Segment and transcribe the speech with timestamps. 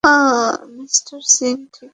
[0.03, 1.89] Mister Singh ঠিক বলেছেন।